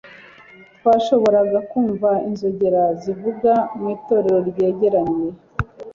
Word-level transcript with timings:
Twashoboraga 0.77 1.57
kumva 1.71 2.09
inzogera 2.27 2.83
zivuga 3.01 3.51
mu 3.79 3.85
itorero 3.95 4.37
ryegereye 4.49 5.15